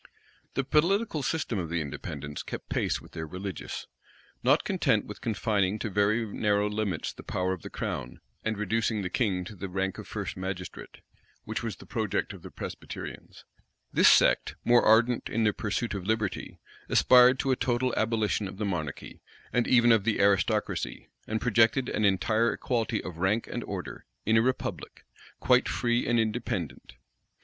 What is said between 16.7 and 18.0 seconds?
aspired to a total